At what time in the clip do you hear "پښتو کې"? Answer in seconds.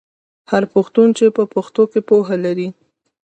1.53-1.99